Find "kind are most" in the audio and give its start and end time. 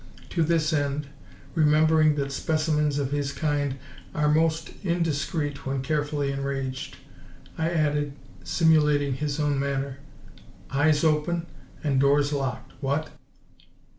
3.31-4.71